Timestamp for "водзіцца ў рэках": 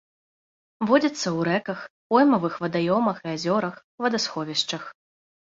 0.91-1.83